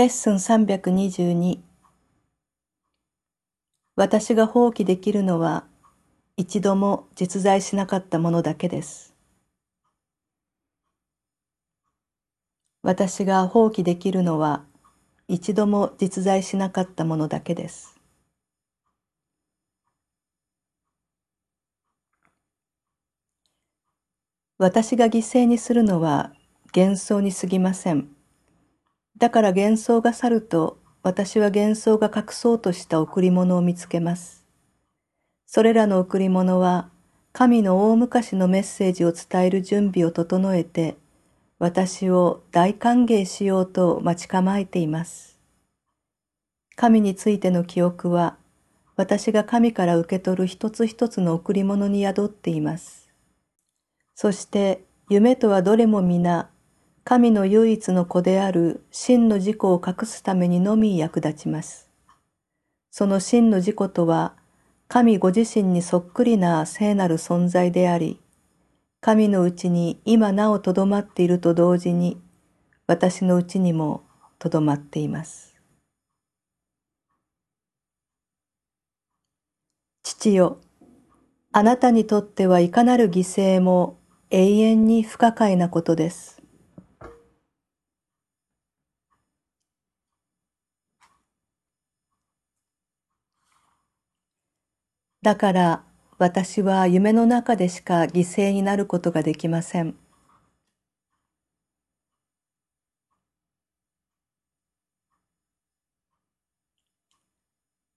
[0.00, 1.58] レッスン322
[3.96, 5.66] 私が放棄できるのは
[6.38, 9.14] 一度も実在しなかったものだけです。
[12.82, 14.64] 私が放棄できるのは
[15.28, 18.00] 一度も実在しなかったものだけです。
[24.56, 26.32] 私が犠牲にするのは
[26.74, 28.19] 幻想に過ぎません。
[29.20, 34.46] だから幻想が去ると私は幻想が隠そうとした贈り物を見つけます。
[35.46, 36.88] それらの贈り物は
[37.32, 40.96] 神の大昔のメッセージを伝える準備を整えて
[41.58, 45.38] 私を大歓迎しようと待ち構えています。
[46.74, 48.38] 神についての記憶は
[48.96, 53.10] 私が神から受け取る一つ一つの贈り物に宿っています。
[54.14, 56.48] そして夢とはどれも皆
[57.10, 61.90] 神の唯一の子である真の自己を隠すためにのみ役立ちます。
[62.92, 64.36] その真の自己とは、
[64.86, 68.20] 神ご自身にそっくりな聖なる存在であり、
[69.00, 72.22] 神のうちに今なおとどまっていると同時に、
[72.86, 74.04] 私のうちにも
[74.38, 75.56] とどまっています。
[80.04, 80.60] 父よ、
[81.50, 83.98] あなたにとってはいかなる犠牲も
[84.30, 86.39] 永遠に不可解なことです。
[95.22, 95.82] だから
[96.18, 99.94] 私は夢の中でしか犠牲になることができません。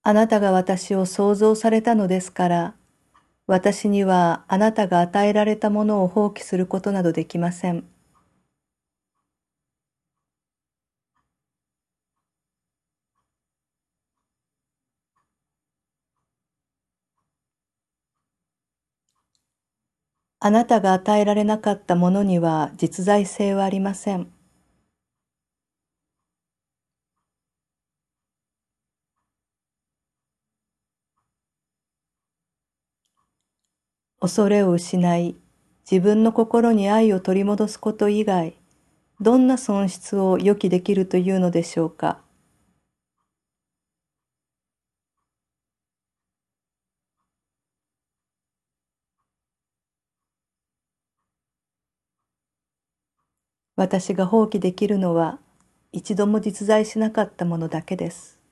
[0.04, 2.76] あなたが私を創造されたのですから、
[3.48, 7.86] 私にはあなたが与えられたものを放棄することなどできません。
[20.44, 24.31] あなたが与えられなかったものには実在性はありません。
[34.20, 35.36] 恐れを失い、
[35.92, 38.56] 自分の心に愛を取り戻すこと以外、
[39.22, 42.22] どんな損失を予期できるというのでしょうか？
[53.75, 55.39] 私が放棄できるのは
[55.91, 58.43] 一度も実在しなかったものだけです。